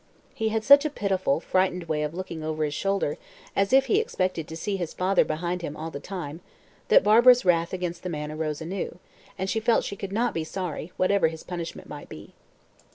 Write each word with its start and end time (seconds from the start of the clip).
He 0.33 0.49
had 0.49 0.63
such 0.63 0.83
a 0.83 0.89
pitiful, 0.89 1.39
frightened 1.39 1.83
way 1.83 2.01
of 2.01 2.15
looking 2.15 2.43
over 2.43 2.63
his 2.65 2.73
shoulder, 2.73 3.19
as 3.55 3.71
if 3.71 3.85
he 3.85 3.99
expected 3.99 4.47
to 4.47 4.57
see 4.57 4.75
his 4.75 4.95
father 4.95 5.23
behind 5.23 5.61
him 5.61 5.77
all 5.77 5.91
the 5.91 5.99
time, 5.99 6.41
that 6.87 7.03
Barbara's 7.03 7.45
wrath 7.45 7.71
against 7.71 8.01
the 8.01 8.09
man 8.09 8.31
arose 8.31 8.61
anew, 8.61 8.97
and 9.37 9.47
she 9.47 9.59
felt 9.59 9.83
she 9.85 9.95
could 9.95 10.11
not 10.11 10.33
be 10.33 10.43
sorry, 10.43 10.91
whatever 10.97 11.27
his 11.27 11.43
punishment 11.43 11.87
might 11.87 12.09
be. 12.09 12.33